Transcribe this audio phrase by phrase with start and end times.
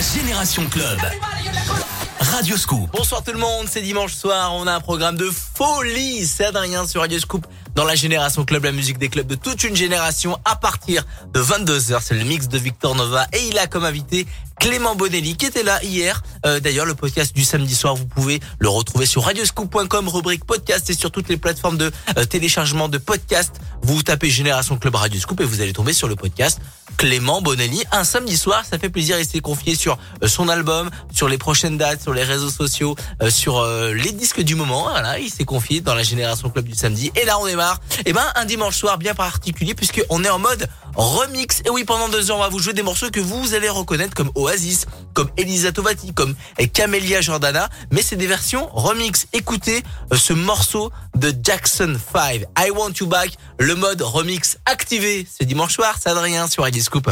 [0.00, 0.98] Génération Club.
[2.20, 2.90] Radio Scoop.
[2.90, 6.26] Bonsoir tout le monde, c'est dimanche soir, on a un programme de folie.
[6.26, 9.62] C'est Adrien sur Radio Scoop dans la Génération Club, la musique des clubs de toute
[9.62, 11.04] une génération à partir
[11.34, 11.98] de 22h.
[12.00, 14.26] C'est le mix de Victor Nova et il a comme invité
[14.60, 16.22] Clément Bonelli qui était là hier.
[16.44, 20.88] Euh, D'ailleurs, le podcast du samedi soir, vous pouvez le retrouver sur radioscoop.com, rubrique podcast
[20.90, 23.56] et sur toutes les plateformes de euh, téléchargement de podcast.
[23.82, 26.60] Vous tapez Génération Club Radio Scoop et vous allez tomber sur le podcast
[26.98, 27.82] Clément Bonelli.
[27.90, 29.18] Un samedi soir, ça fait plaisir.
[29.18, 32.94] Il s'est confié sur euh, son album, sur les prochaines dates, sur les réseaux sociaux,
[33.30, 34.82] sur les disques du moment.
[34.90, 37.10] Voilà, il s'est confié dans la Génération Club du samedi.
[37.16, 37.80] Et là, on démarre.
[38.04, 41.62] Et ben, un dimanche soir bien particulier puisque on est en mode remix.
[41.64, 44.14] Et oui, pendant deux heures, on va vous jouer des morceaux que vous allez reconnaître
[44.14, 44.30] comme
[45.14, 46.34] Comme Elisa Tovati, comme
[46.72, 47.68] Camélia Jordana.
[47.92, 49.26] Mais c'est des versions remix.
[49.32, 49.82] Écoutez
[50.12, 52.44] ce morceau de Jackson 5.
[52.58, 53.32] I Want You Back.
[53.58, 55.26] Le mode remix activé.
[55.30, 55.96] C'est dimanche soir.
[56.00, 57.10] C'est Adrien sur Radio Scoop.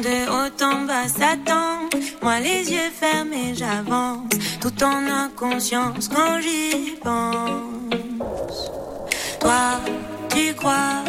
[0.00, 1.88] De haut en bas s'attend,
[2.20, 4.24] moi les yeux fermés j'avance,
[4.60, 8.72] tout en inconscience quand j'y pense.
[9.38, 9.80] Toi,
[10.30, 11.04] tu crois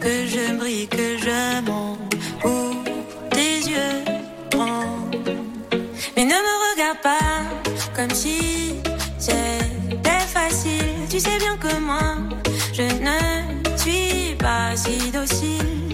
[0.00, 2.14] que je brille, que je monte,
[2.44, 2.84] ou
[3.30, 4.04] tes yeux
[4.56, 5.36] rendent.
[6.16, 7.42] Mais ne me regarde pas
[7.96, 8.76] comme si
[9.18, 10.94] c'était facile.
[11.10, 12.16] Tu sais bien que moi,
[12.72, 15.93] je ne suis pas si docile.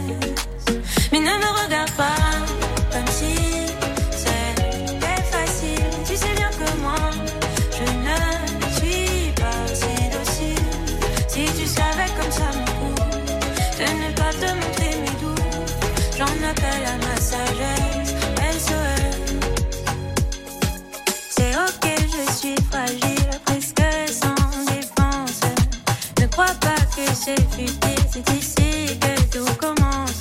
[28.11, 30.19] c'est ici que tout commence.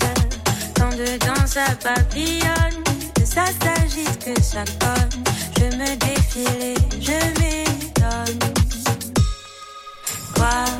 [0.75, 2.83] Tant dedans ça papillonne,
[3.15, 5.09] que ça s'agite, que ça colle.
[5.59, 8.39] Je me défile et je m'étonne.
[10.35, 10.80] Quoi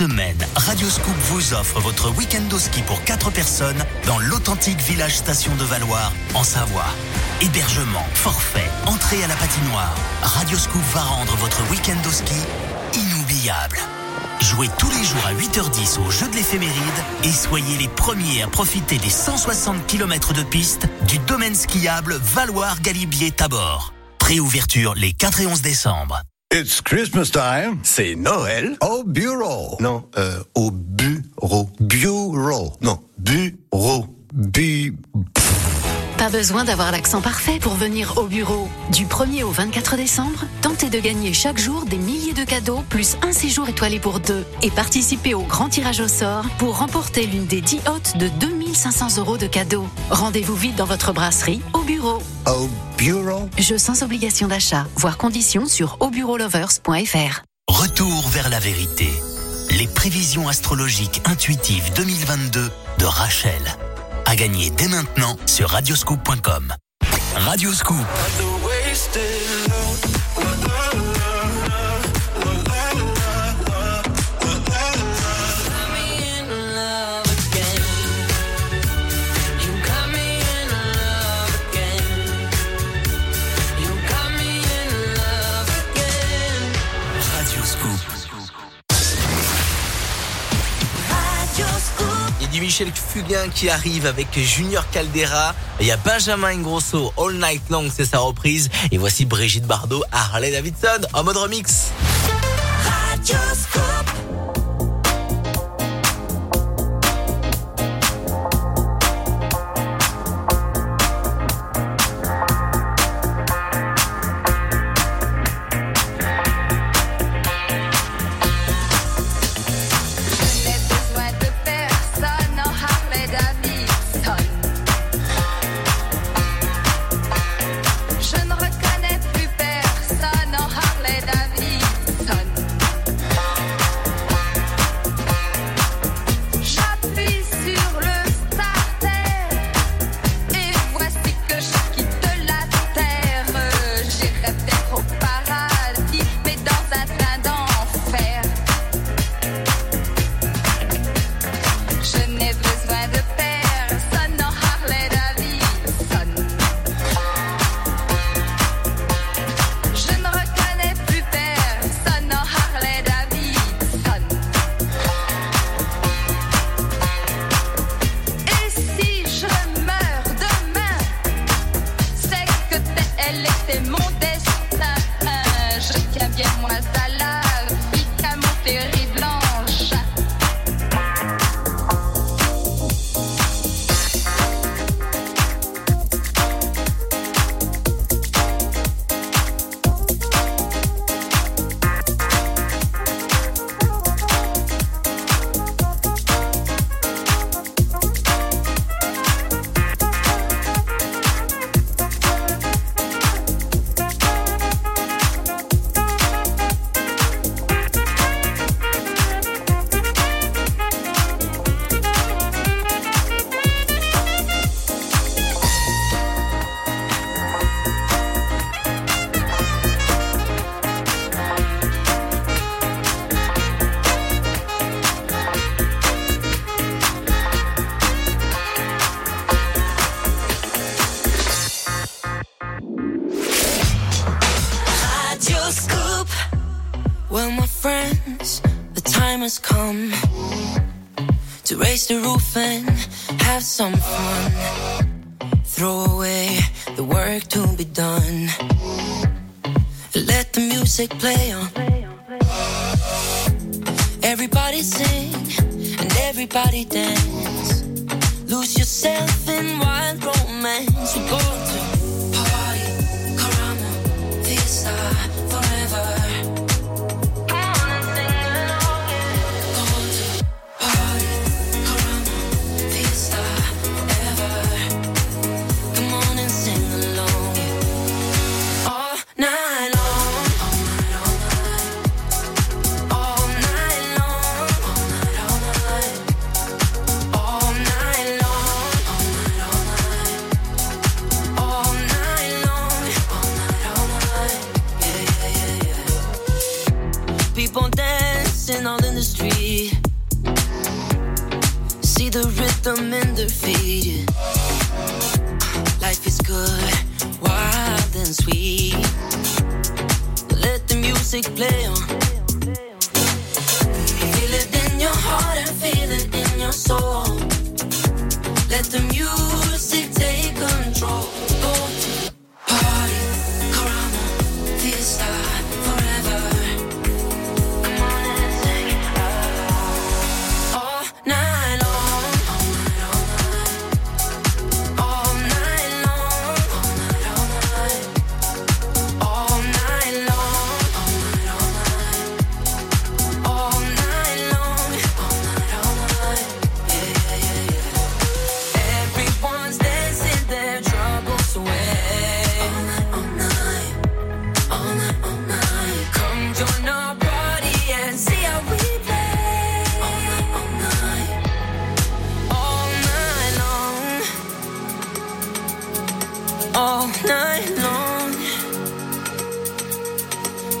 [0.00, 5.18] semaine, Radio Scoop vous offre votre week-end au ski pour 4 personnes dans l'authentique village
[5.18, 6.86] station de Valoir, en Savoie.
[7.42, 9.94] Hébergement, forfait, entrée à la patinoire.
[10.22, 12.34] Radio Scoop va rendre votre week-end au ski
[12.94, 13.78] inoubliable.
[14.40, 18.46] Jouez tous les jours à 8h10 au jeu de l'éphéméride et soyez les premiers à
[18.46, 23.92] profiter des 160 km de piste du domaine skiable Valoir-Galibier-Tabor.
[24.18, 26.22] Préouverture les 4 et 11 décembre.
[26.52, 27.78] It's Christmas time.
[27.84, 29.76] C'est Noël Au bureau.
[29.78, 31.70] Non, euh, au bureau.
[31.78, 32.72] Bureau.
[32.80, 34.06] Non, bureau.
[34.34, 34.96] Bu.
[36.18, 38.68] Pas besoin d'avoir l'accent parfait pour venir au bureau.
[38.90, 43.16] Du 1er au 24 décembre, tentez de gagner chaque jour des milliers de cadeaux plus
[43.22, 47.46] un séjour étoilé pour deux et participez au grand tirage au sort pour remporter l'une
[47.46, 49.86] des 10 hôtes de 2500 euros de cadeaux.
[50.10, 53.48] Rendez-vous vite dans votre brasserie au bureau au bureau.
[53.58, 54.86] Jeu sans obligation d'achat.
[54.96, 57.42] Voir conditions sur aubureaulovers.fr.
[57.68, 59.08] Retour vers la vérité.
[59.78, 63.62] Les prévisions astrologiques intuitives 2022 de Rachel.
[64.26, 66.74] À gagner dès maintenant sur radioscoop.com.
[67.36, 68.06] Radioscoop.
[92.52, 95.54] du Michel Fugain qui arrive avec Junior Caldera.
[95.80, 98.70] Il y a Benjamin Ingrosso, All Night Long, c'est sa reprise.
[98.90, 101.90] Et voici Brigitte Bardot, Harley Davidson en mode remix.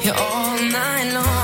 [0.04, 1.39] you all night long.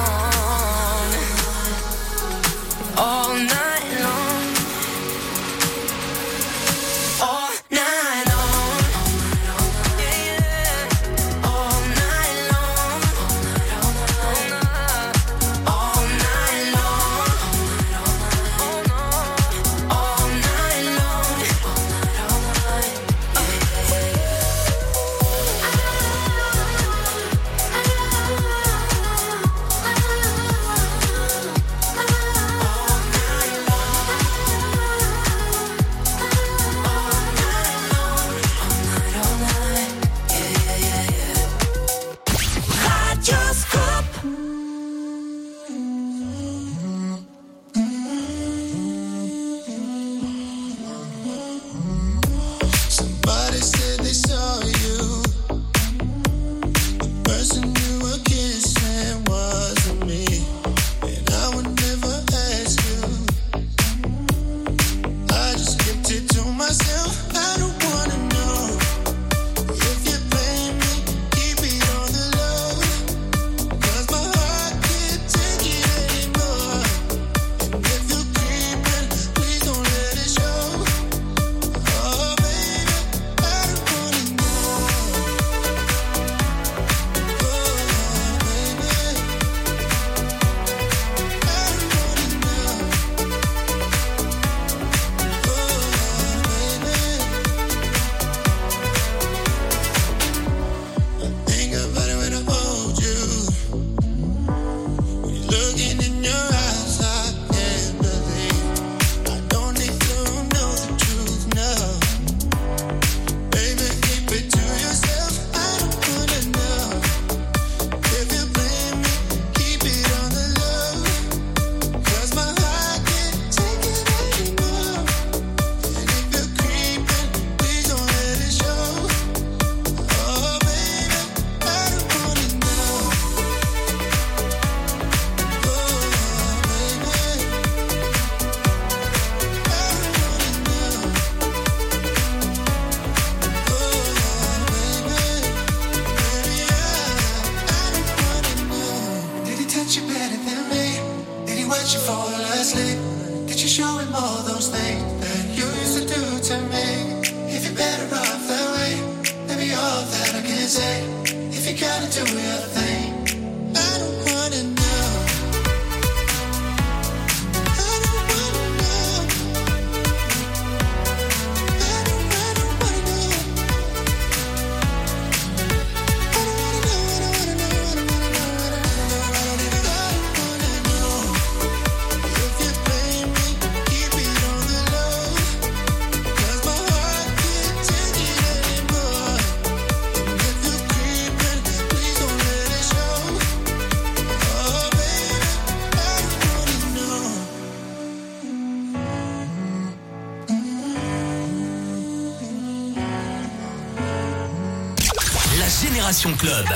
[206.34, 206.66] Club.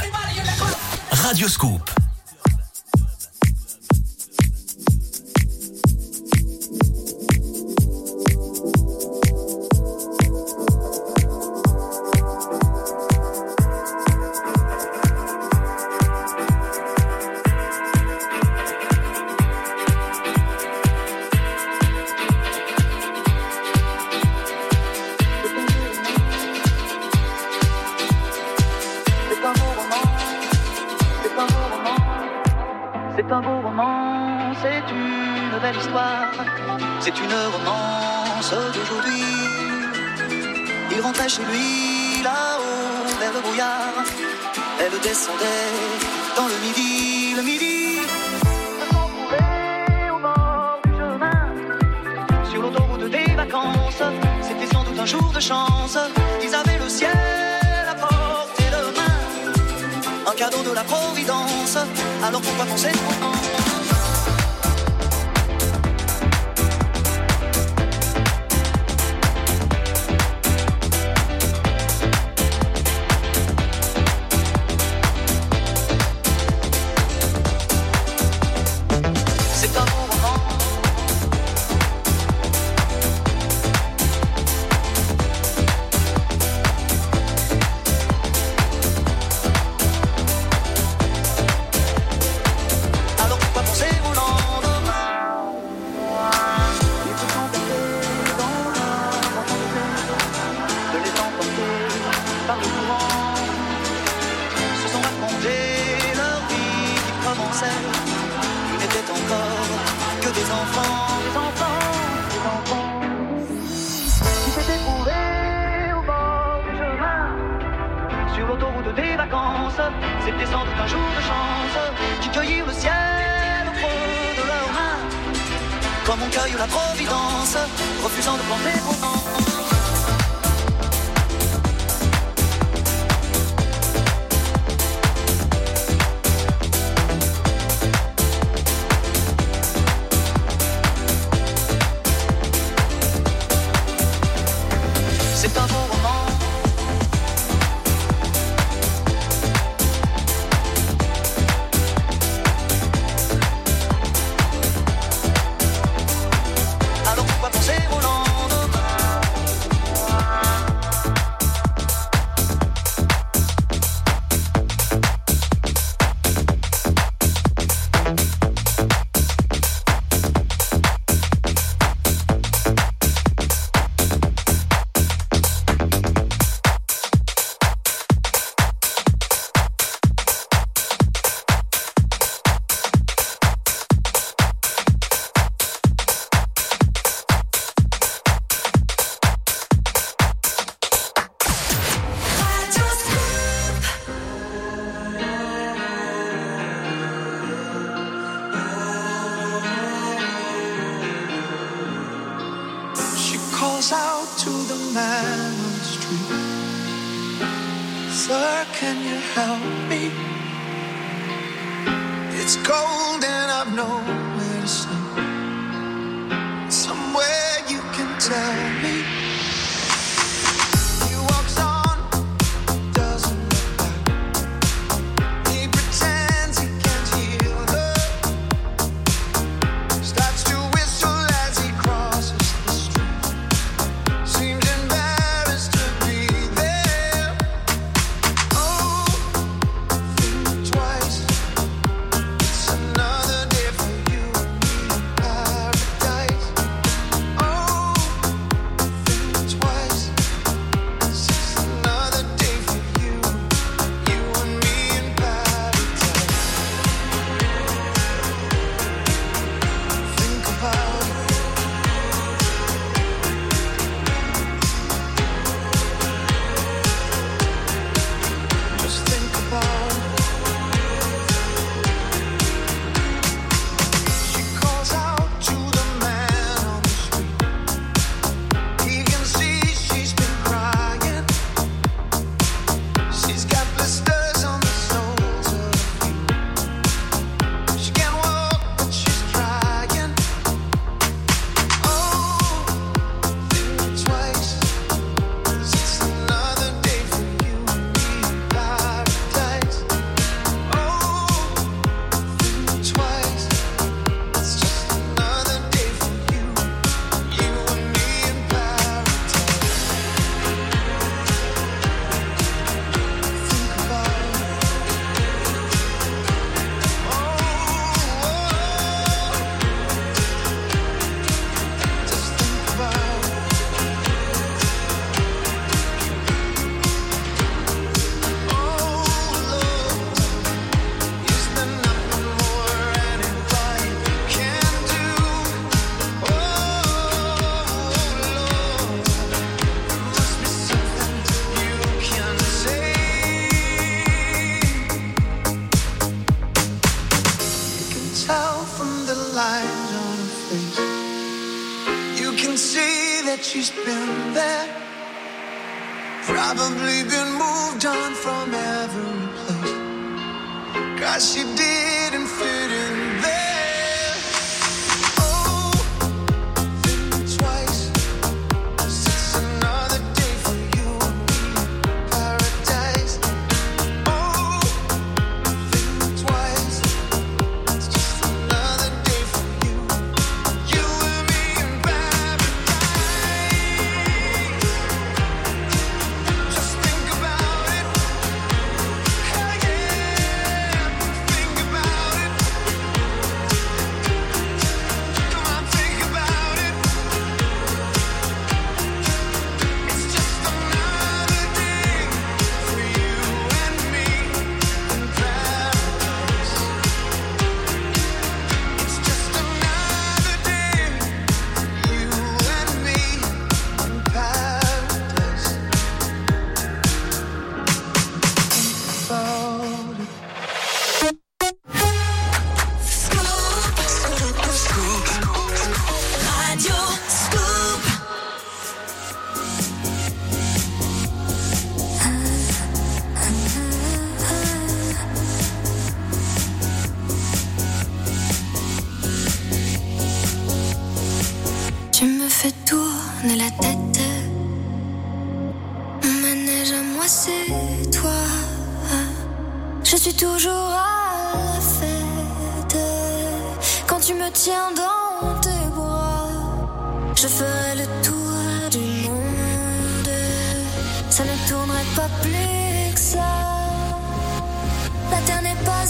[1.10, 1.89] Radio Scoop.
[62.40, 63.29] ocupa tu centro.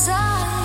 [0.05, 0.60] Terre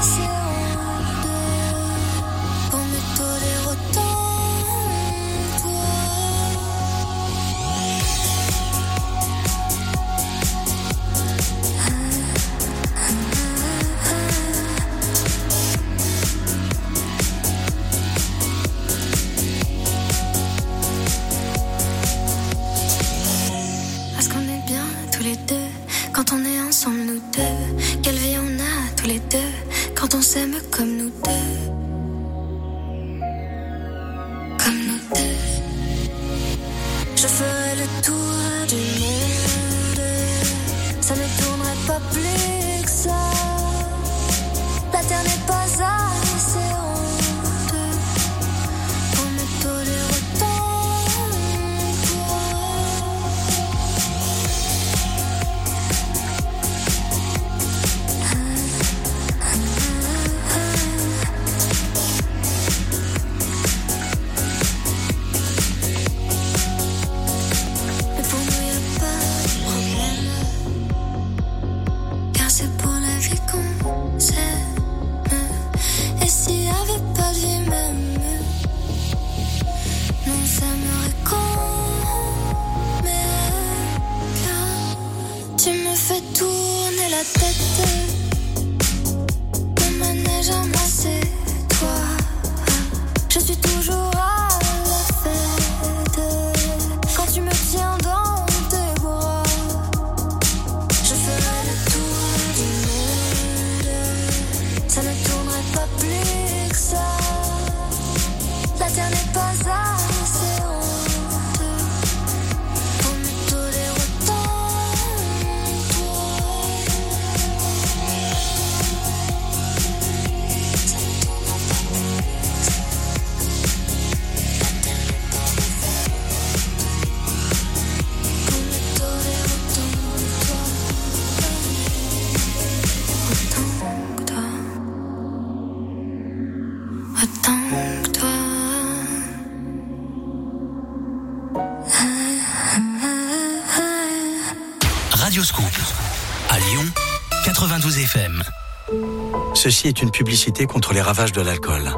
[149.85, 151.91] Est une publicité contre les ravages de l'alcool.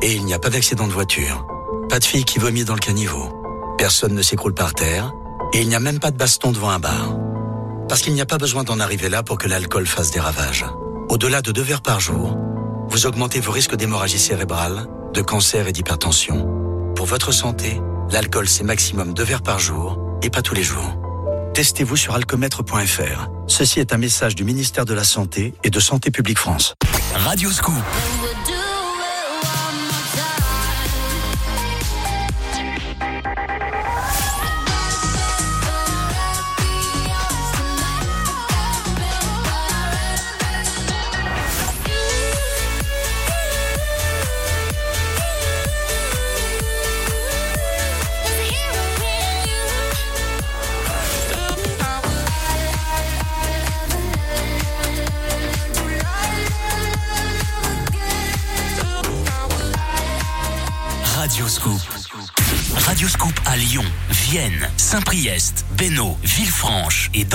[0.00, 1.46] Et il n'y a pas d'accident de voiture.
[1.90, 3.28] Pas de fille qui vomit dans le caniveau.
[3.76, 5.12] Personne ne s'écroule par terre.
[5.52, 7.14] Et il n'y a même pas de baston devant un bar.
[7.86, 10.64] Parce qu'il n'y a pas besoin d'en arriver là pour que l'alcool fasse des ravages.
[11.10, 12.34] Au-delà de deux verres par jour,
[12.88, 16.48] vous augmentez vos risques d'hémorragie cérébrale, de cancer et d'hypertension.
[16.96, 17.78] Pour votre santé,
[18.10, 20.96] l'alcool c'est maximum deux verres par jour et pas tous les jours.
[21.52, 23.28] Testez-vous sur alcomètre.fr.
[23.46, 26.74] Ceci est un message du ministère de la Santé et de Santé publique France.
[27.14, 27.74] Radioscoop.
[27.74, 28.13] Radioscoop.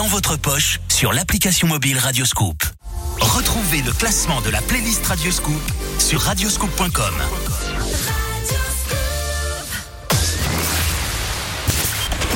[0.10, 2.64] Votre poche sur l'application mobile Radioscoop.
[3.20, 5.62] Retrouvez le classement de la playlist Radioscoop
[6.00, 7.14] sur radioscoop.com.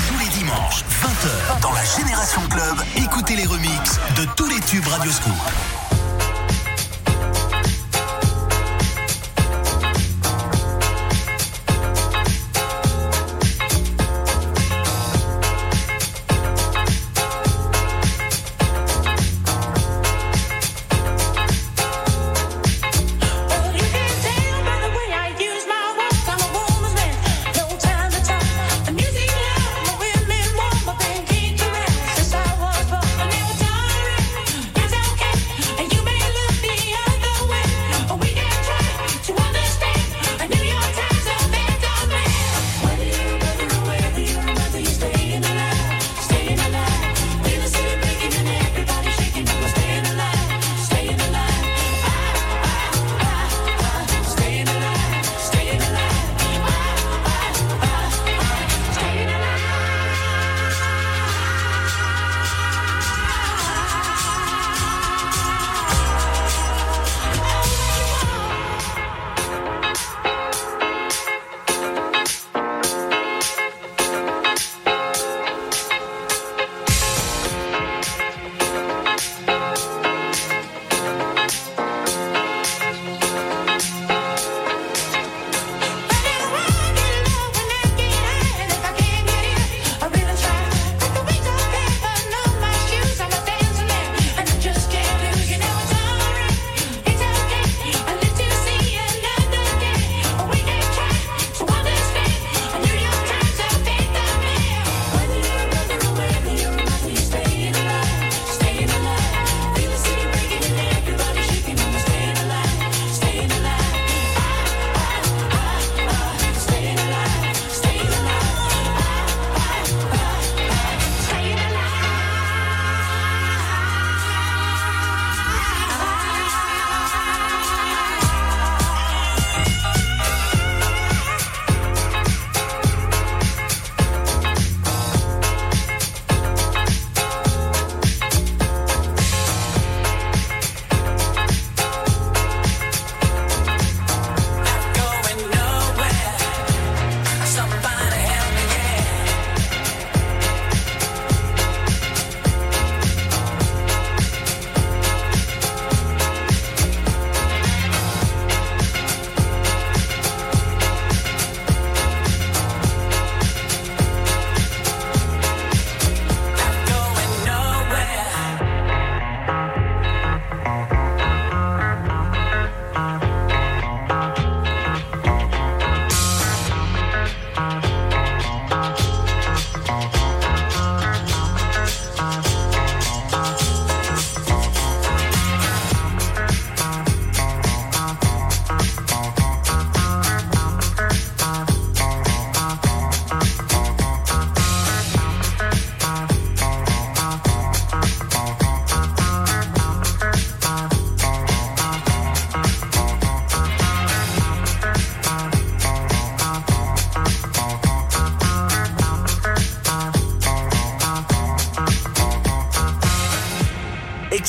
[0.07, 4.85] Tous les dimanches, 20h, dans la Génération Club, écoutez les remixes de tous les tubes
[4.85, 5.33] Radioscoop.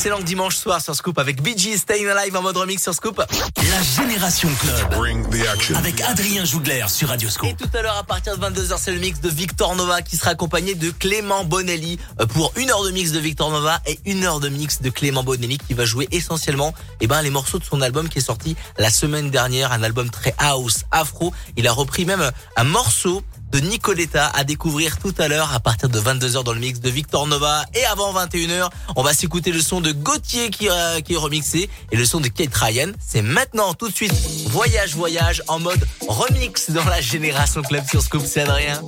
[0.05, 3.23] Excellent dimanche soir sur Scoop avec BG Staying Alive en mode remix sur Scoop.
[3.57, 5.79] La Génération Club.
[5.79, 7.49] Avec Adrien Jougler sur Radio Scoop.
[7.49, 10.19] Et tout à l'heure, à partir de 22h, c'est le mix de Victor Nova qui
[10.19, 13.99] sera accompagné de Clément Bonelli euh, pour une heure de mix de Victor Nova et
[14.05, 17.59] une heure de mix de Clément Bonelli qui va jouer essentiellement eh ben, les morceaux
[17.59, 21.33] de son album qui est sorti la semaine dernière, un album très house, afro.
[21.57, 25.89] Il a repris même un morceau de Nicoletta à découvrir tout à l'heure à partir
[25.89, 27.65] de 22h dans le mix de Victor Nova.
[27.75, 31.69] Et avant 21h on va s'écouter le son de Gauthier qui, euh, qui est remixé
[31.93, 32.93] et le son de Kate Ryan.
[32.99, 34.13] C'est maintenant tout de suite
[34.49, 38.81] Voyage Voyage en mode remix dans la Génération Club sur Scoop c'est Adrien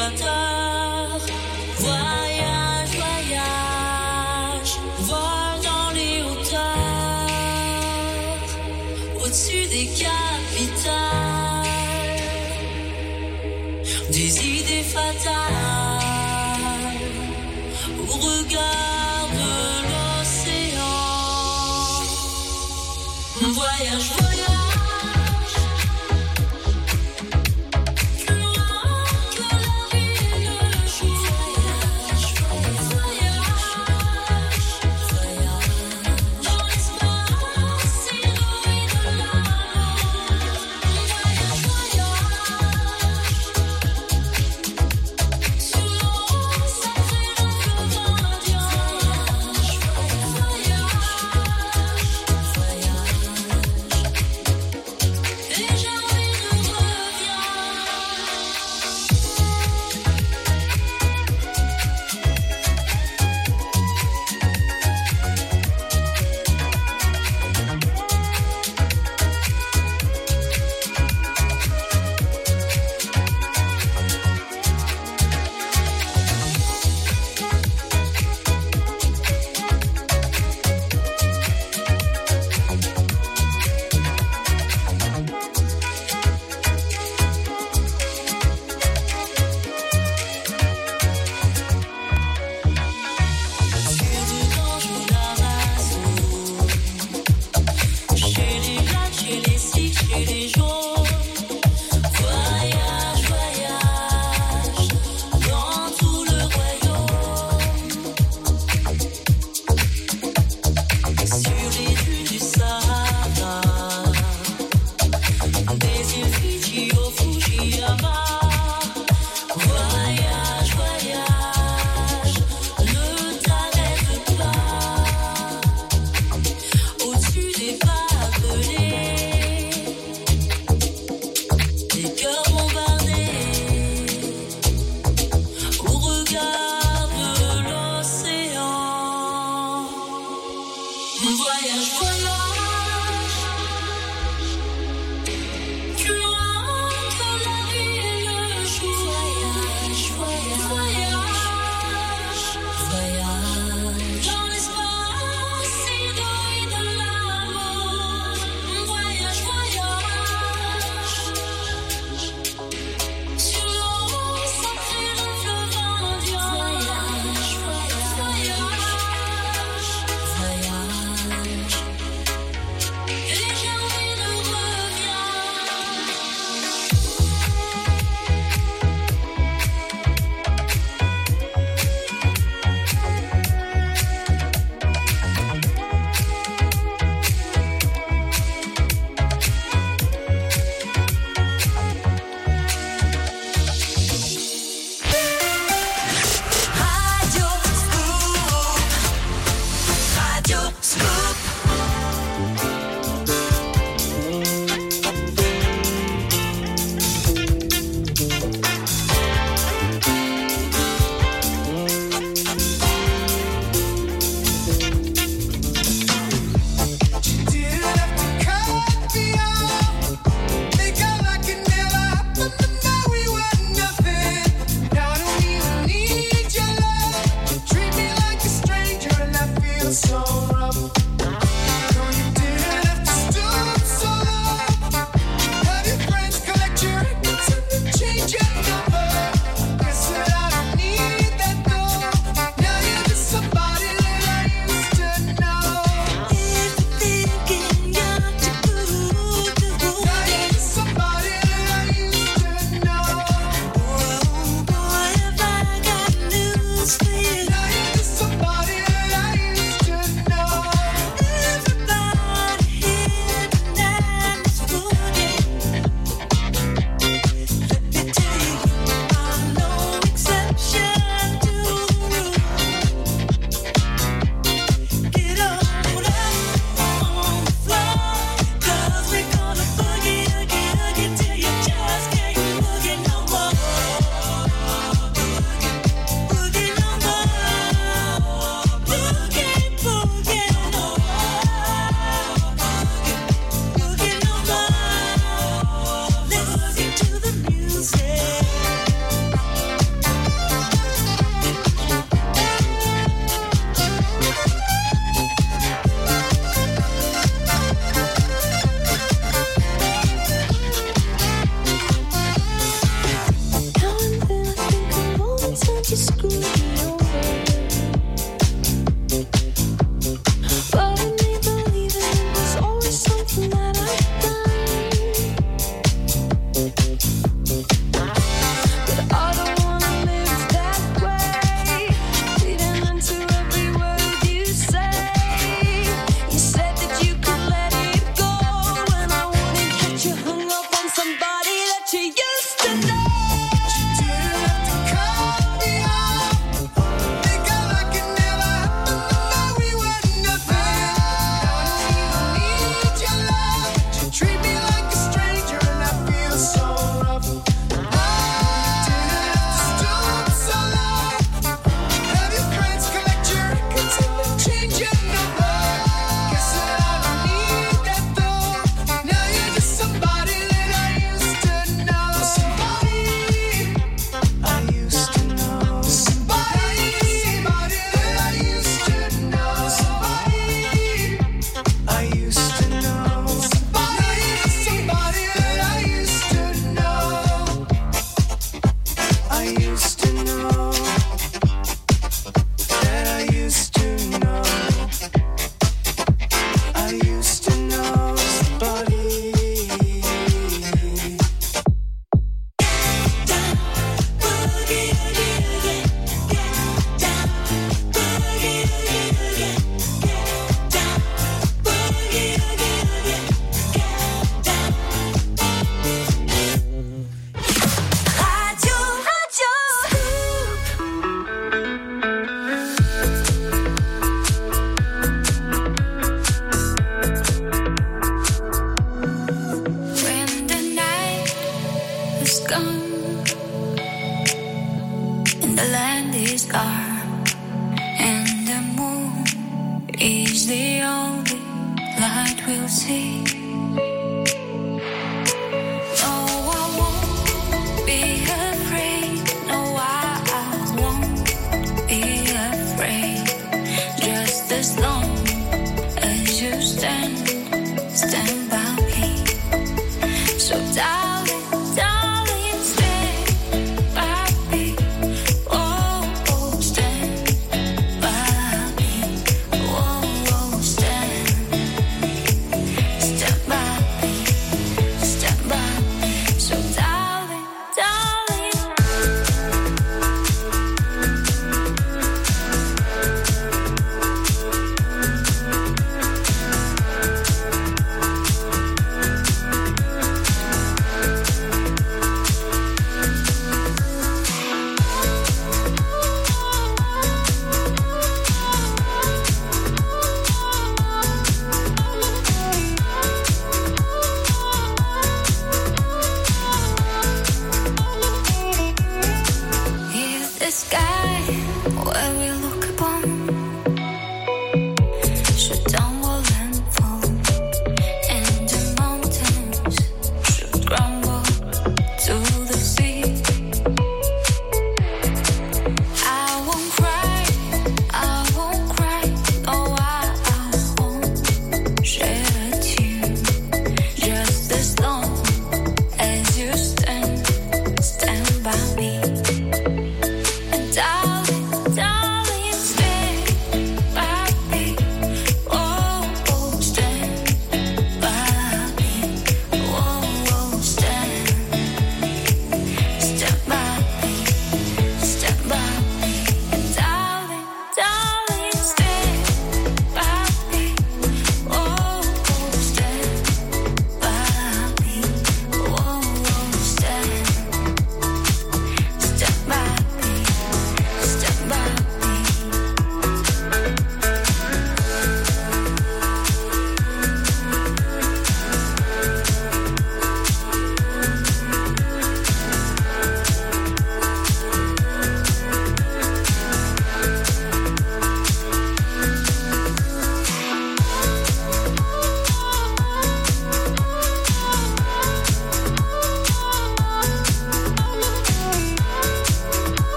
[0.00, 0.69] well done.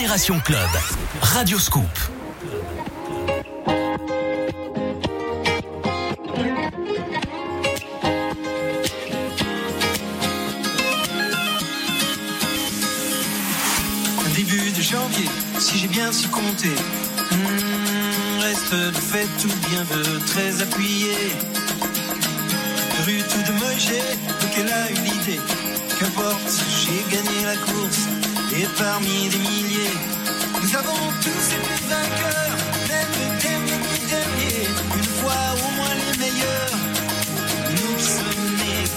[0.00, 0.70] Génération Club,
[1.20, 1.84] Radioscoop
[14.34, 15.28] Début de janvier,
[15.58, 16.68] si j'ai bien si compté.
[16.68, 21.12] Hmm, reste de fait tout bien de très appuyé.
[23.04, 24.00] Rue tout de Mogé,
[24.40, 25.40] donc elle a une idée.
[25.98, 28.19] Qu'importe, j'ai gagné la course.
[28.52, 29.94] Et parmi des milliers,
[30.60, 32.56] nous avons tous été vainqueurs,
[32.88, 36.76] même le dernier ni dernier, une fois au moins les meilleurs,
[37.70, 38.90] nous sommes nés.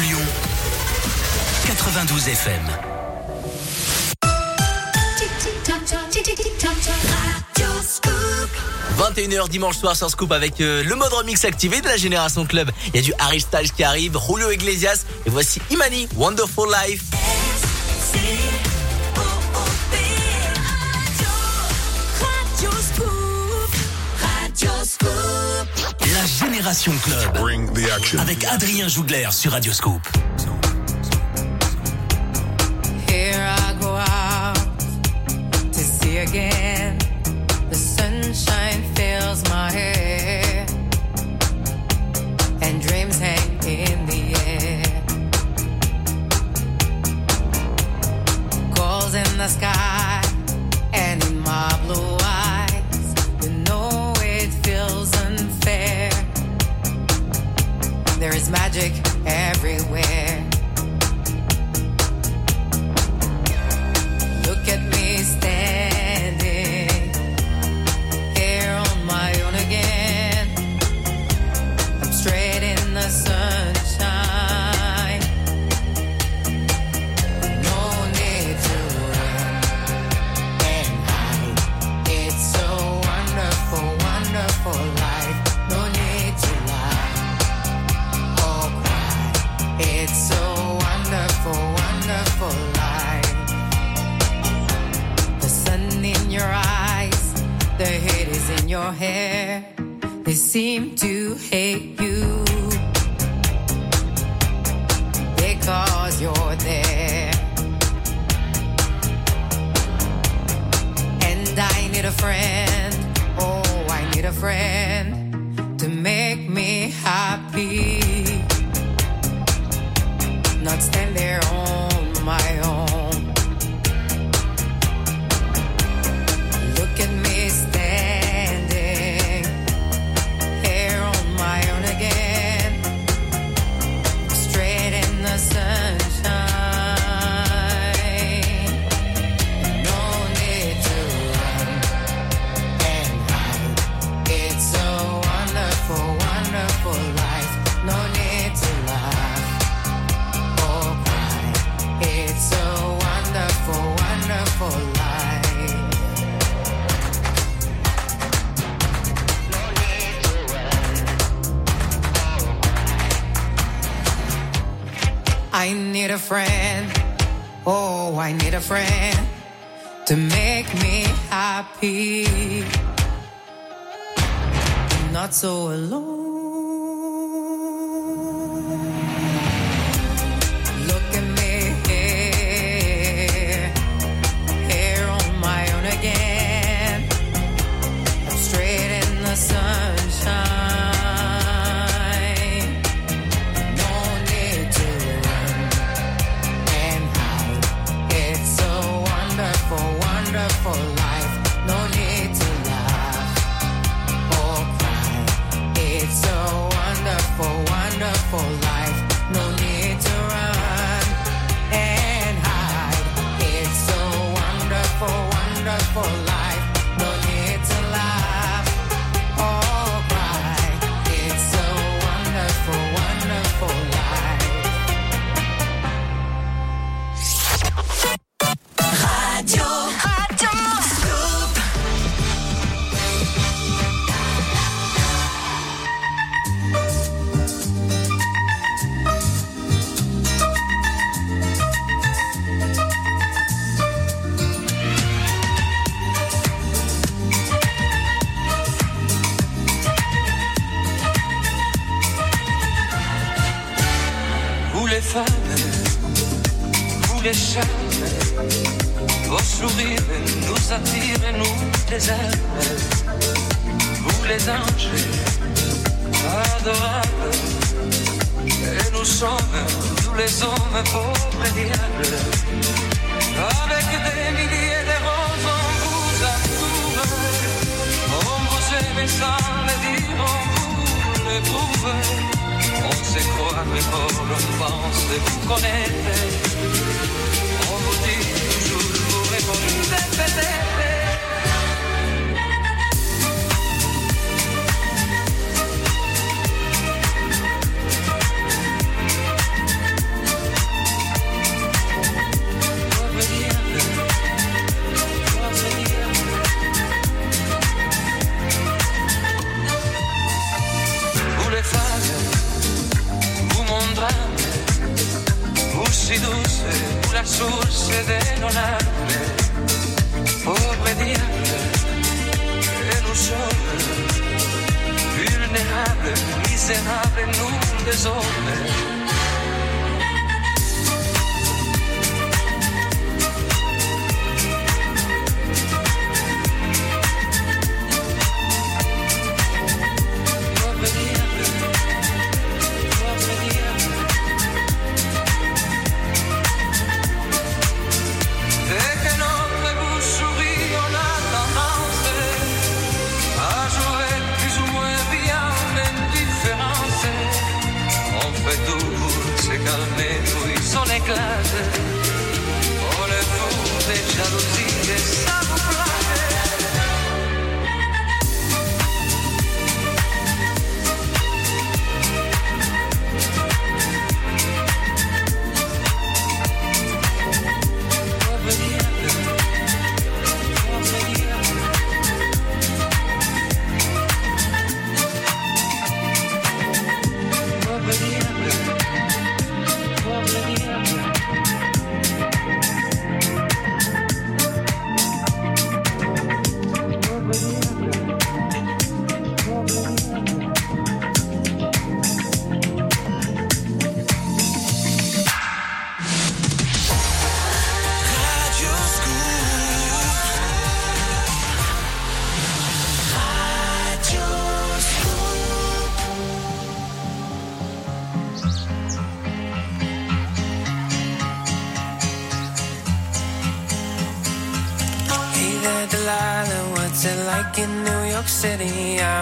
[0.00, 0.18] Lyon,
[1.66, 2.62] 92 FM.
[7.82, 8.48] -Scoop.
[8.98, 12.70] 21h dimanche soir sur Scoop avec euh, le mode remix activé de la génération club.
[12.88, 17.02] Il y a du Harry Styles qui arrive, Julio Iglesias et voici Imani, Wonderful Life.
[28.20, 30.06] Avec Adrien Jougler sur Radioscope.
[33.08, 33.50] Here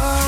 [0.00, 0.27] Oh,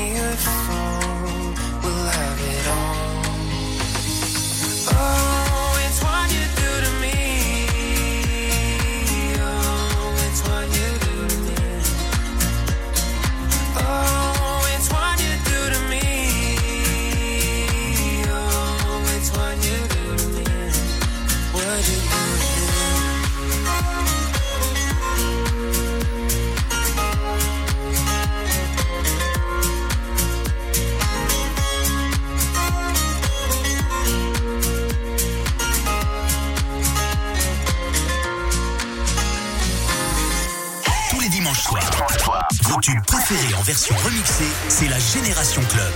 [42.81, 45.93] tube préféré en version remixée, c'est la Génération Club.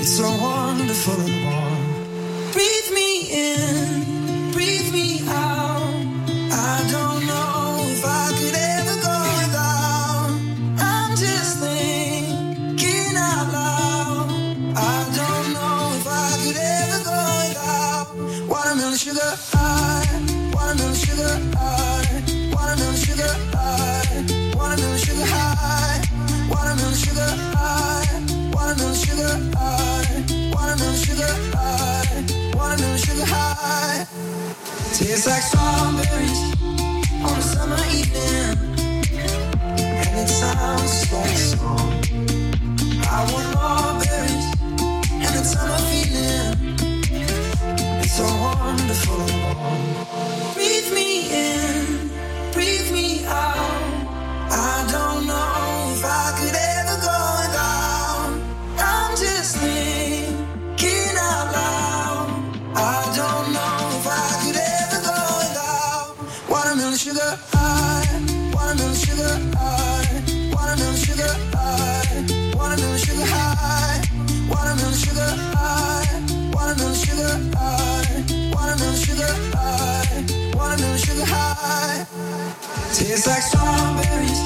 [0.00, 1.16] It's so wonderful.
[2.52, 5.63] Breathe me in, breathe me out.
[35.16, 36.40] It's like strawberries
[37.22, 38.58] on a summer evening,
[39.78, 42.02] and it sounds like a song.
[43.06, 43.54] I want
[45.22, 45.36] and
[45.86, 46.74] feeling.
[48.02, 49.24] It's so wonderful.
[83.16, 84.43] It's like strawberries.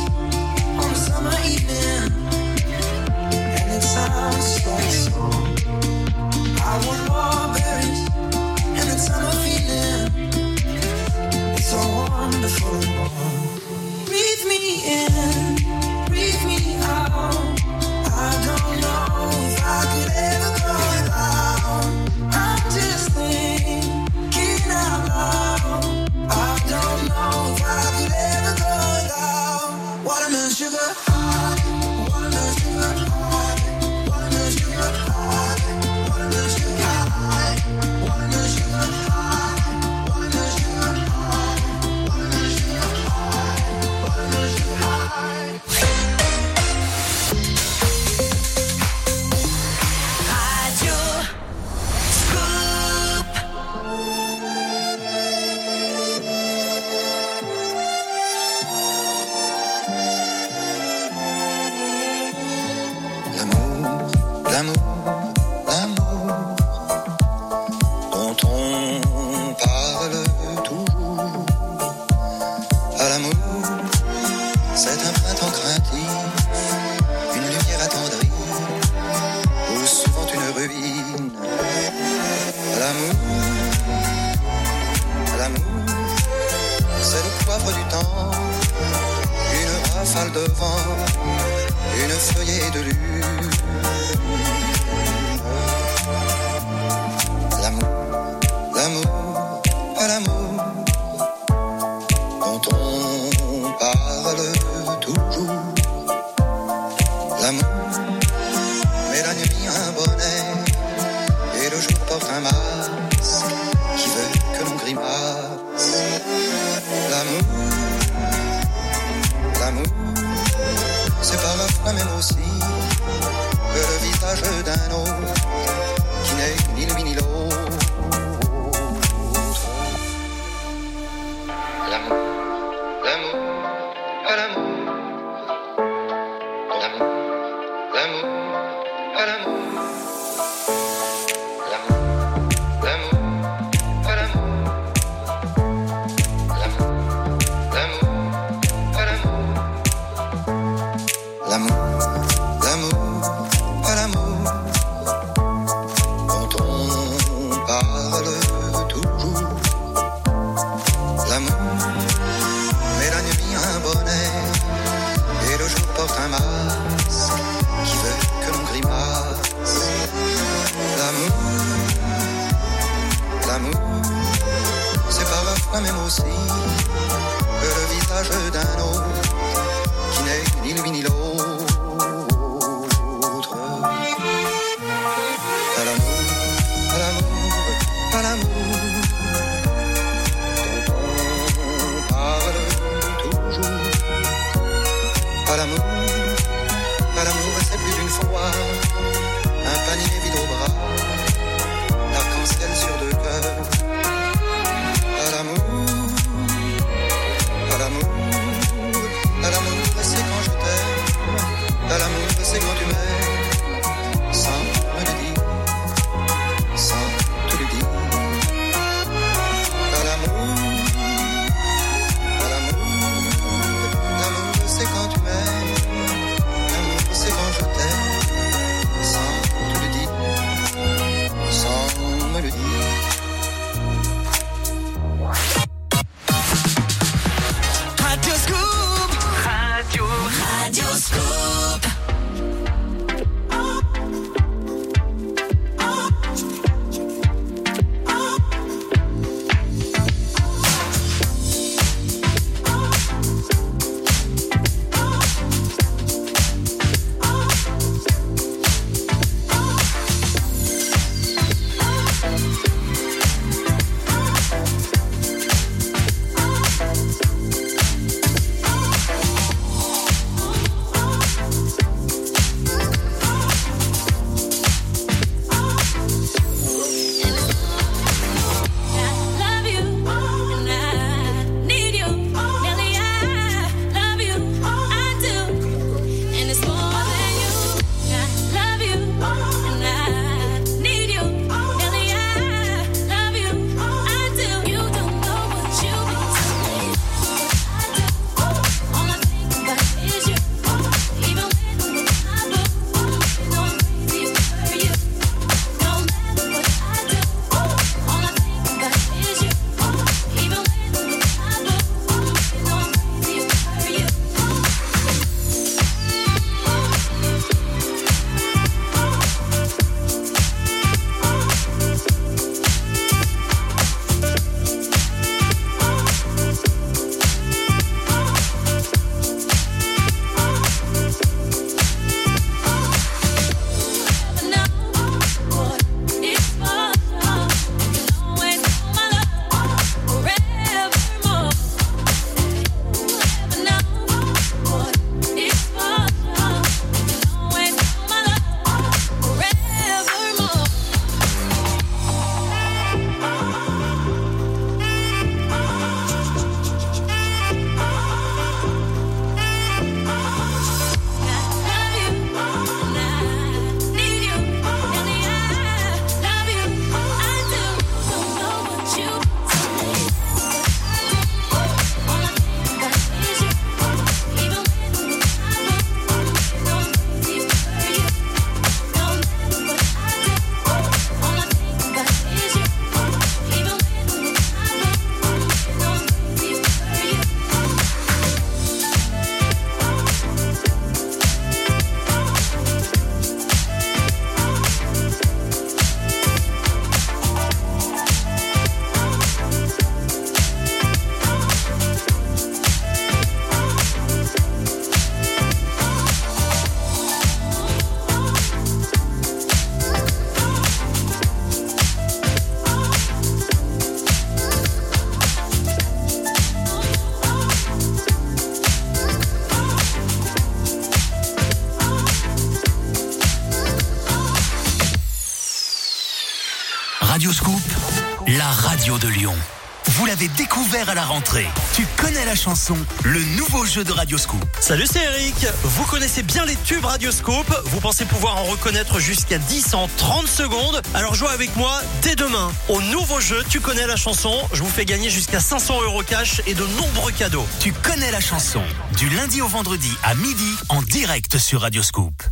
[430.38, 431.48] découvert à la rentrée.
[431.74, 434.44] Tu connais la chanson, le nouveau jeu de Radioscope.
[434.60, 435.34] Salut, c'est Eric.
[435.64, 437.52] Vous connaissez bien les tubes Radioscope.
[437.64, 440.80] Vous pensez pouvoir en reconnaître jusqu'à 10 en 30 secondes.
[440.94, 444.32] Alors jouez avec moi dès demain au nouveau jeu Tu connais la chanson.
[444.52, 447.46] Je vous fais gagner jusqu'à 500 euros cash et de nombreux cadeaux.
[447.58, 448.62] Tu connais la chanson
[448.96, 452.22] du lundi au vendredi à midi en direct sur Radioscope.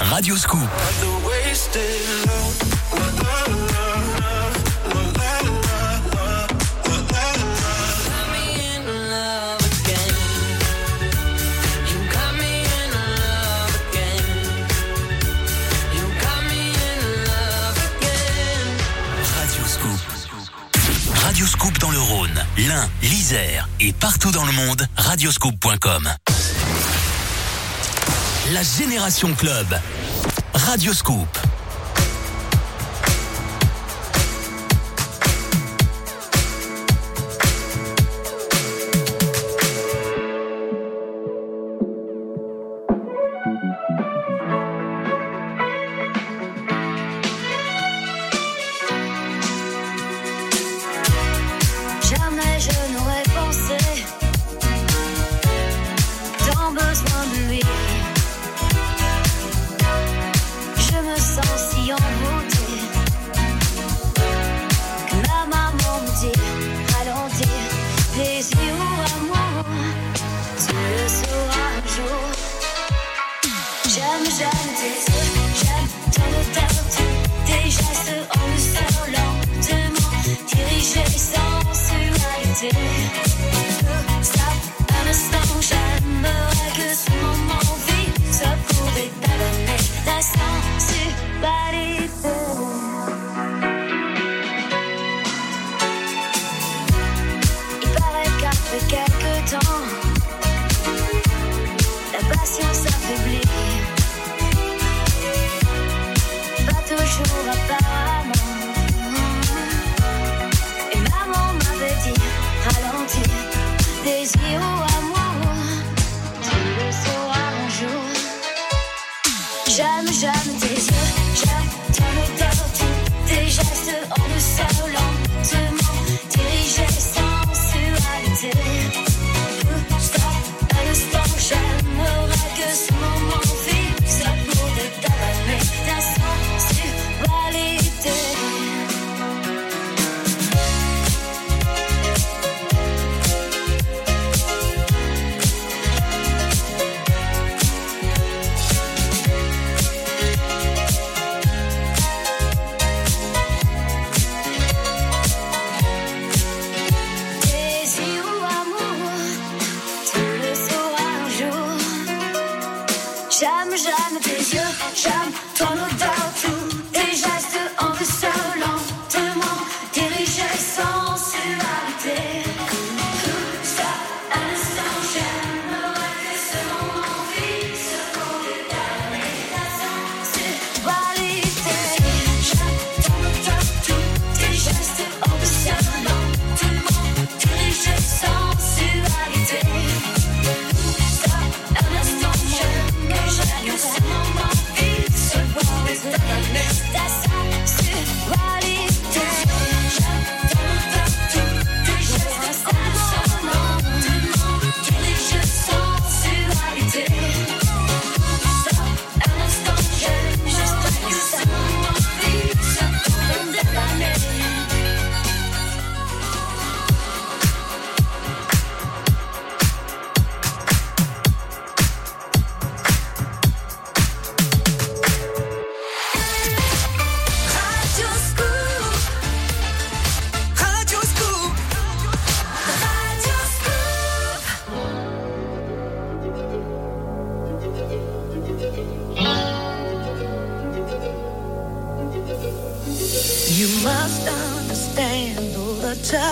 [0.00, 0.68] Radioscoop.
[0.68, 1.21] Radioscoop.
[23.80, 26.06] Et partout dans le monde, radioscoop.com.
[28.52, 29.66] La Génération Club.
[30.52, 31.38] Radioscoop.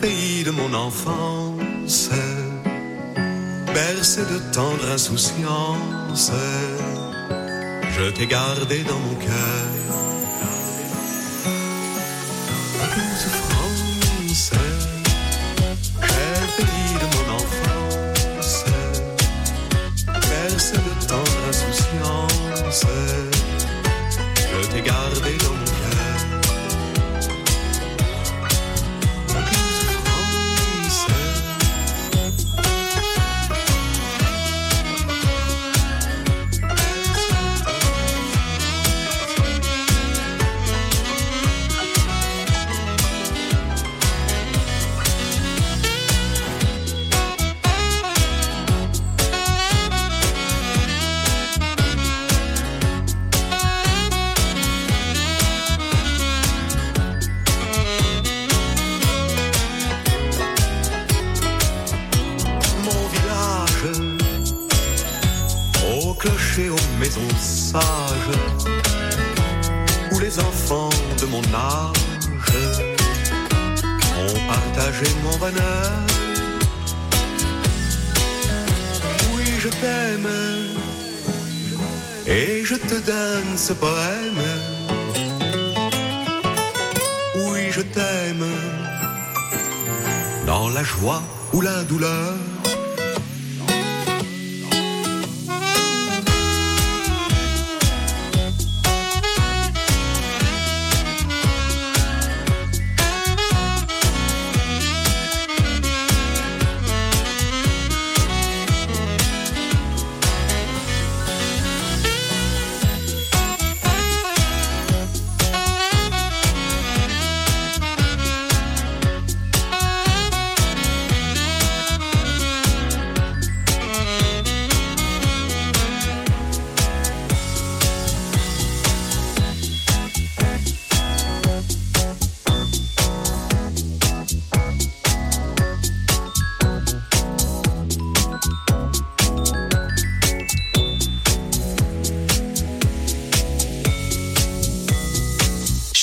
[0.00, 2.10] Pays de mon enfance,
[3.74, 6.32] bercé de tendre insouciance,
[7.96, 9.82] je t'ai gardé dans mon cœur.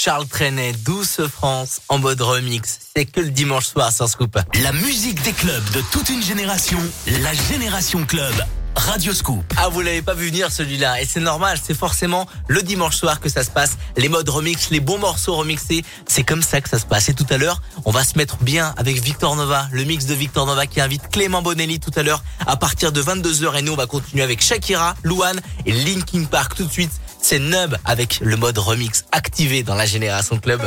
[0.09, 2.79] Charles Trenet, Douce France, en mode remix.
[2.95, 4.39] C'est que le dimanche soir sur Scoop.
[4.63, 6.79] La musique des clubs de toute une génération,
[7.21, 8.33] la Génération Club.
[8.75, 9.43] Radio Scoop.
[9.55, 10.99] Ah, vous l'avez pas vu venir celui-là.
[10.99, 13.77] Et c'est normal, c'est forcément le dimanche soir que ça se passe.
[13.97, 17.09] Les modes remix, les bons morceaux remixés, c'est comme ça que ça se passe.
[17.09, 20.15] Et tout à l'heure, on va se mettre bien avec Victor Nova, le mix de
[20.15, 23.59] Victor Nova qui invite Clément Bonelli tout à l'heure à partir de 22h.
[23.59, 26.93] Et nous, on va continuer avec Shakira, Luan et Linkin Park tout de suite.
[27.29, 30.61] C'est Nub avec le mode remix activé dans la Génération Club.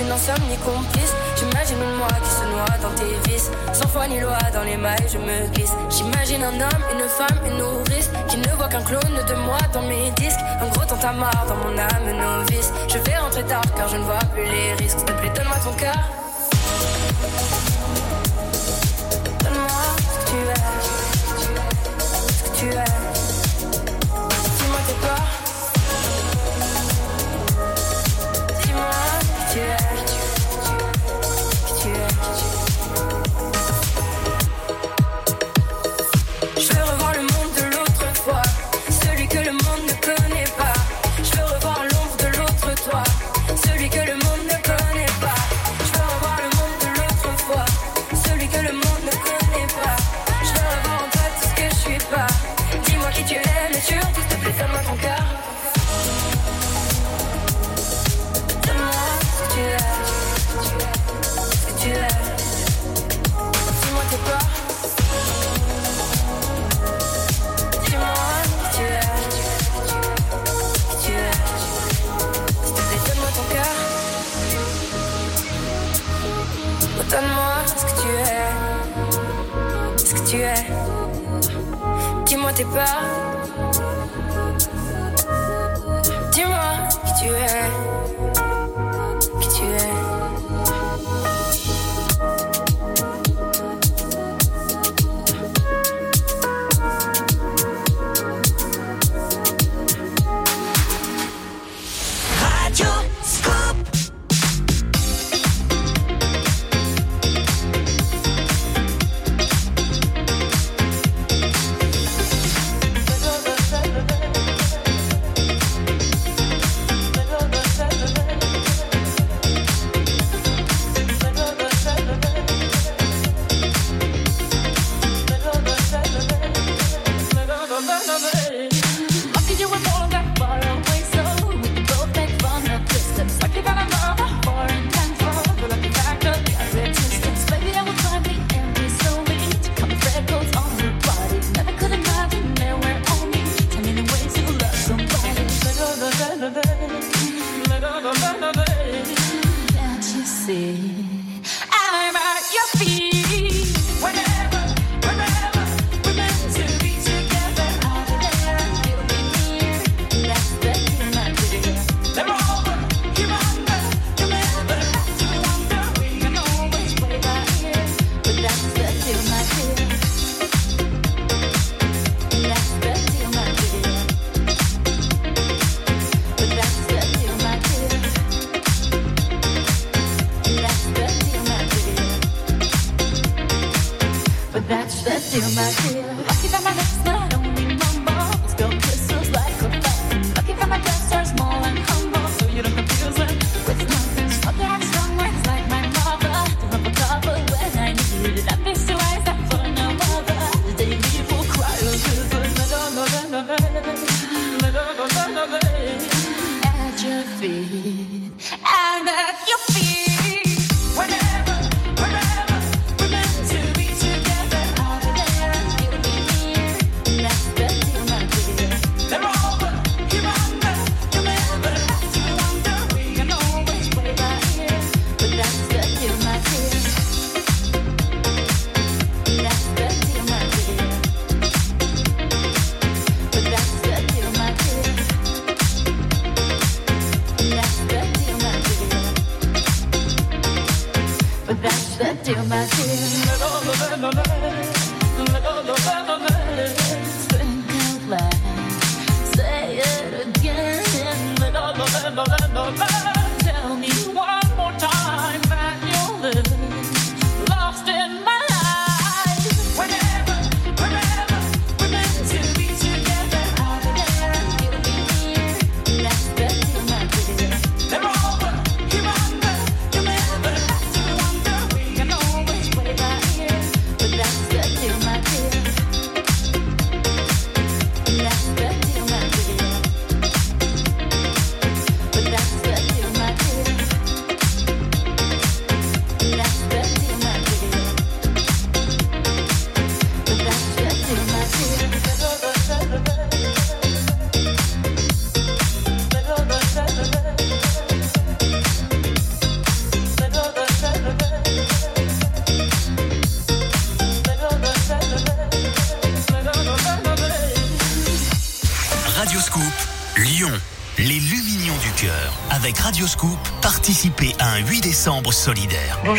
[0.00, 1.14] une insomnie complice.
[1.36, 3.50] J'imagine moi qui se noie dans tes vices.
[3.72, 5.72] Sans foi ni loi dans les mailles, je me glisse.
[5.90, 8.10] J'imagine un homme, une femme, une nourrice.
[8.28, 10.40] Qui ne voit qu'un clone de moi dans mes disques.
[10.60, 12.72] Un gros tentamar dans mon âme novice.
[12.88, 14.98] Je vais rentrer tard car je ne vois plus les risques.
[14.98, 15.98] S'il te plaît, donne-moi ton cœur.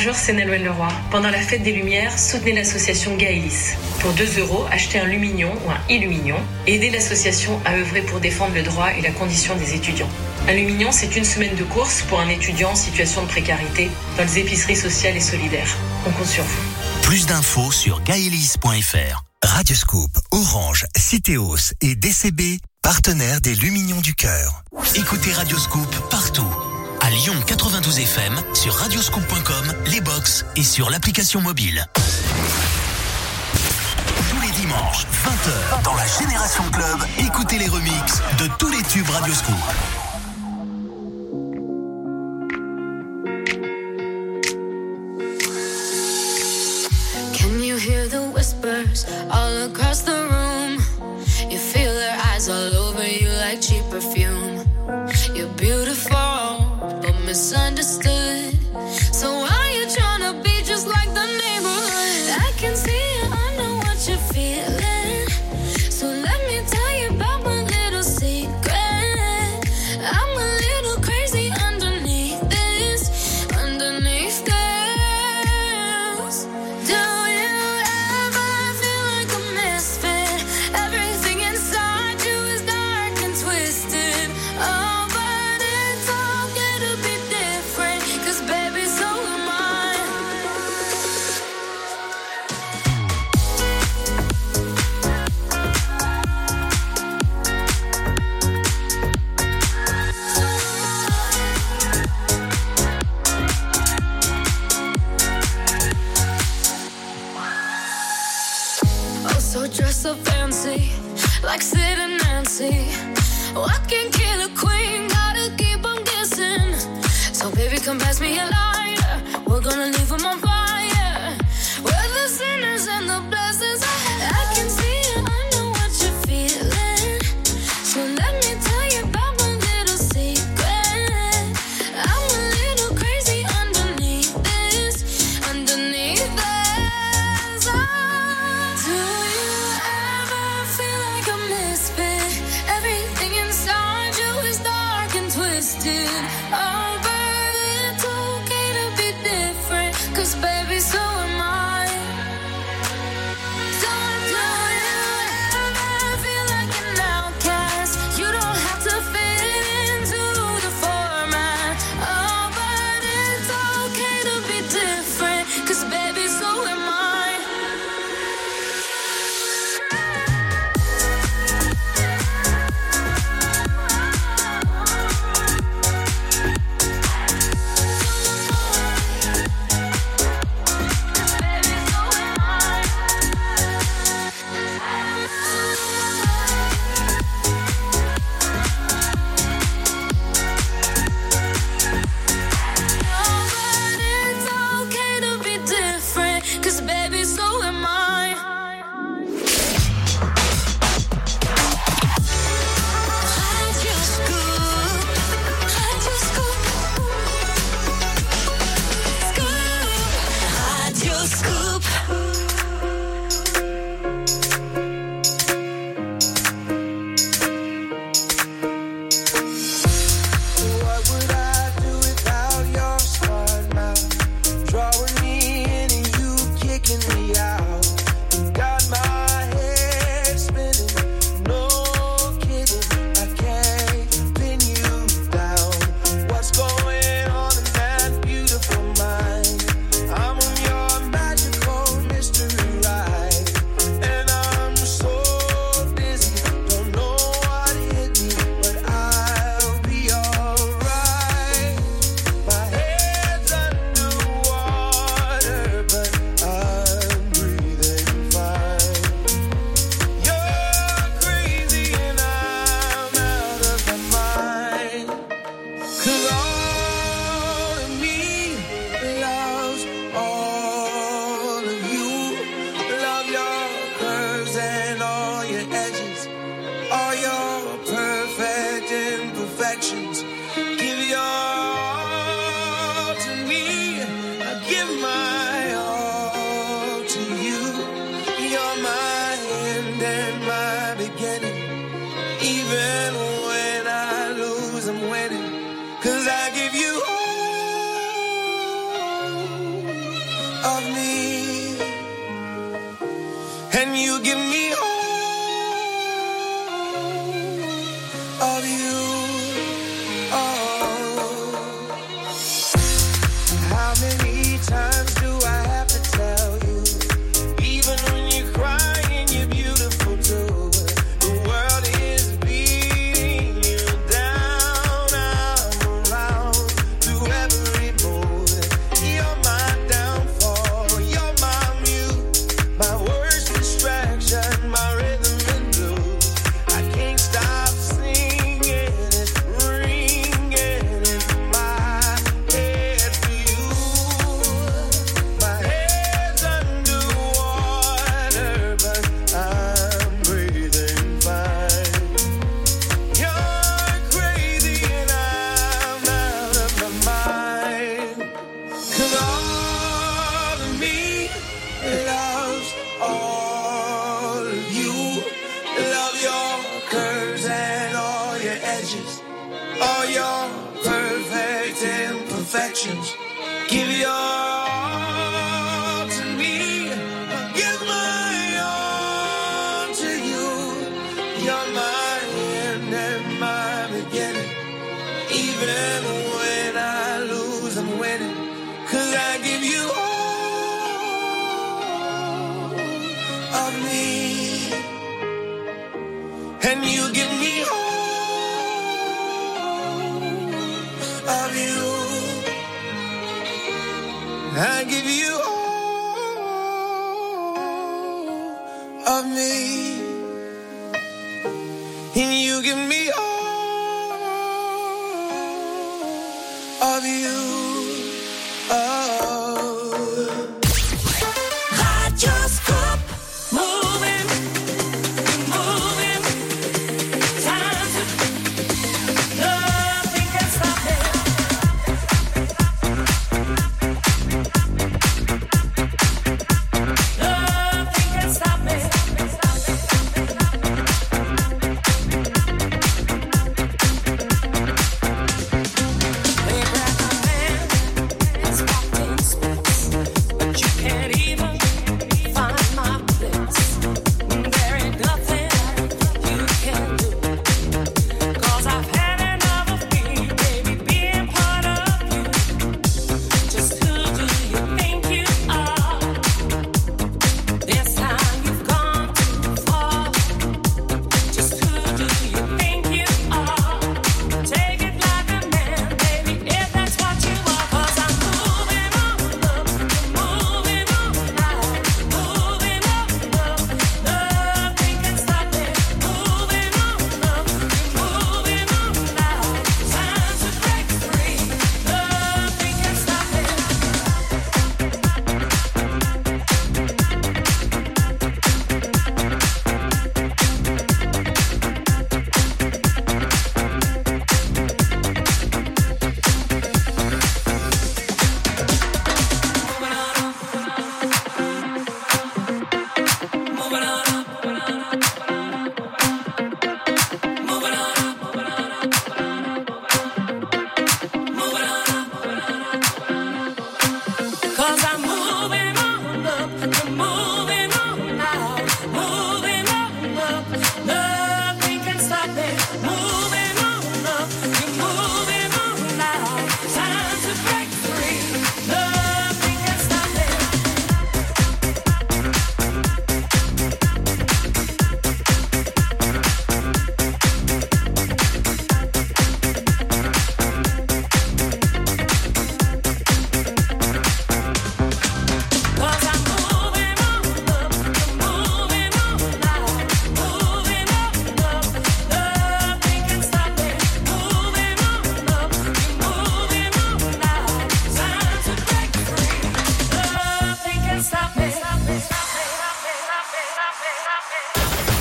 [0.04, 0.88] Bonjour, c'est Nalouen Leroy.
[1.12, 3.76] Pendant la fête des Lumières, soutenez l'association Gaélis.
[4.00, 8.20] Pour 2 euros, achetez un Lumignon ou un Illumignon et aidez l'association à œuvrer pour
[8.20, 10.10] défendre le droit et la condition des étudiants.
[10.48, 14.24] Un Lumignon, c'est une semaine de course pour un étudiant en situation de précarité dans
[14.24, 15.78] les épiceries sociales et solidaires.
[16.08, 16.64] On compte sur vous.
[17.04, 19.24] Plus d'infos sur gaelis.fr.
[19.44, 24.64] Radioscope, Orange, Citéos et DCB, partenaires des Lumignons du Cœur.
[24.96, 26.71] Écoutez Radioscope partout
[27.12, 31.86] Lyon 92 FM, sur radioscoop.com, les box et sur l'application mobile.
[34.30, 39.10] Tous les dimanches, 20h, dans la Génération Club, écoutez les remixes de tous les tubes
[39.10, 39.58] Radioscoop.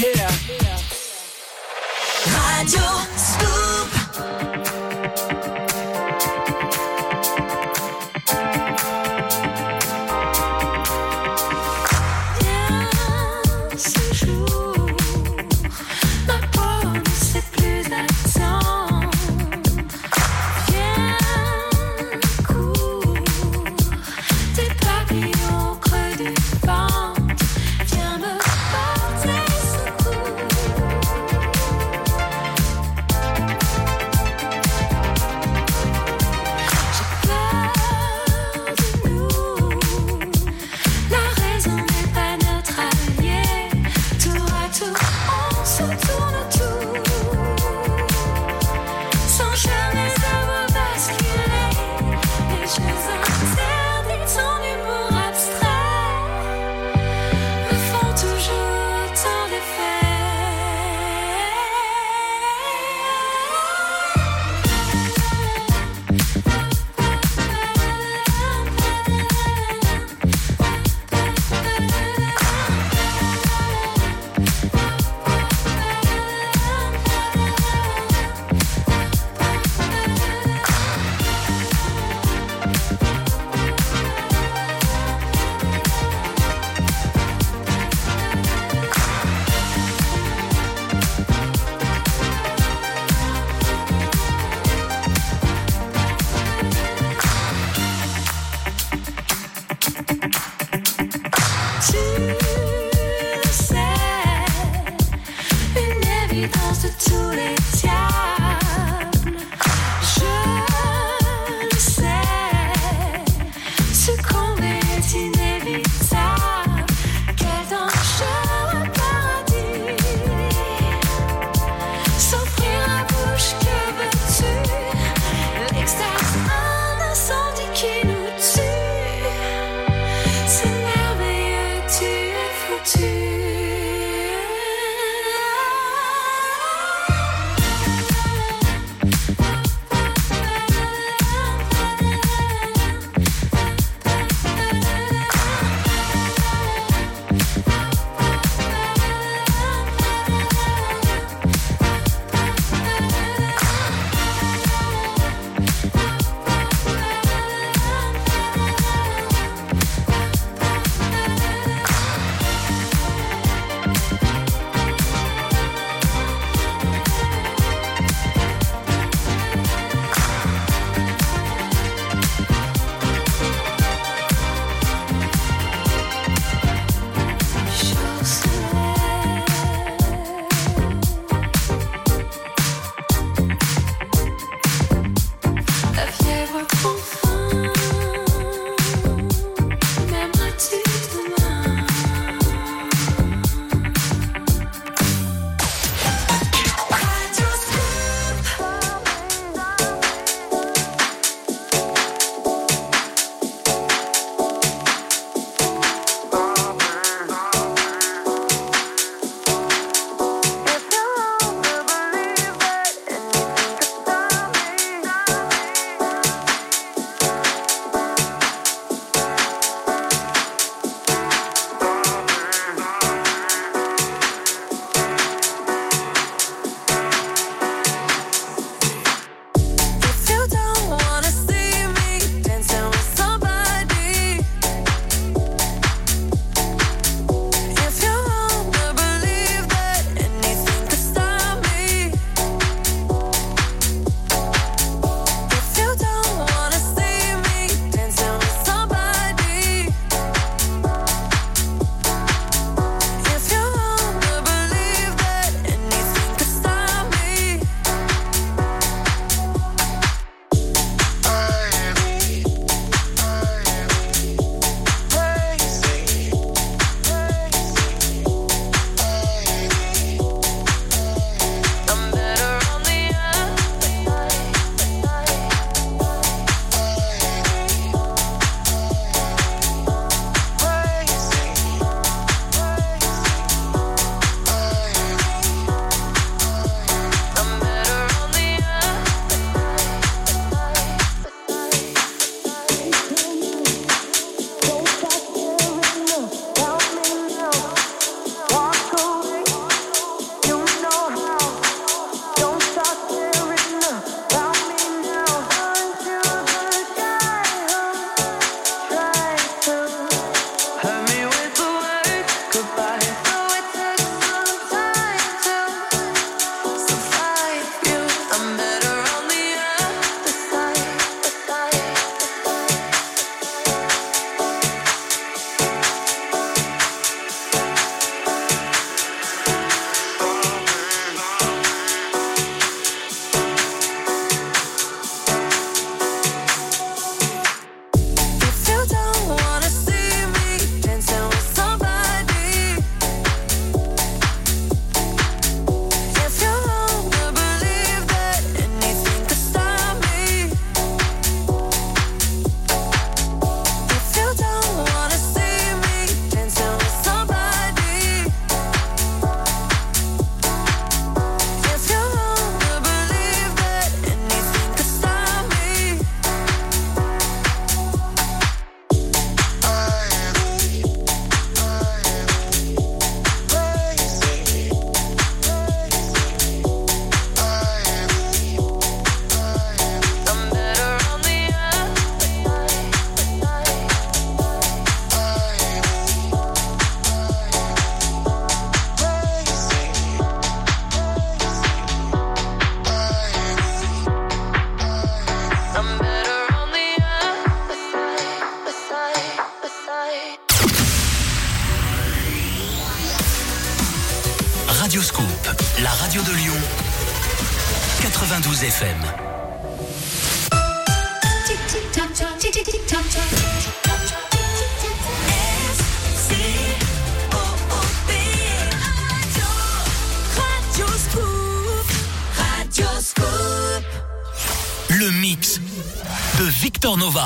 [0.00, 0.30] Yeah.
[2.32, 3.19] Radio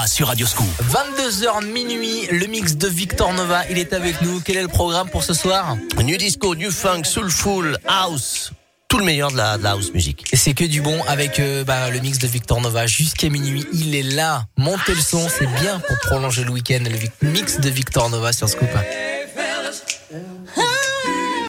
[0.04, 0.66] Nova sur Radio Scoop.
[0.90, 4.40] 22h minuit, le mix de Victor Nova, il est avec nous.
[4.40, 5.76] Quel est le programme pour ce soir?
[6.02, 8.52] New disco, new funk, soulful, house.
[8.88, 10.24] Tout le meilleur de la, de la house music.
[10.32, 13.66] Et c'est que du bon avec euh, bah, le mix de Victor Nova jusqu'à minuit.
[13.72, 14.46] Il est là.
[14.56, 16.82] Montez le son, c'est bien pour prolonger le week-end.
[17.20, 18.70] Le mix de Victor Nova sur Scoop.